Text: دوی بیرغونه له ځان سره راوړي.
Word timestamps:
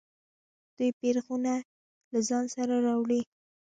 دوی 0.77 0.89
بیرغونه 0.99 1.53
له 2.11 2.19
ځان 2.27 2.45
سره 2.55 2.73
راوړي. 2.85 3.21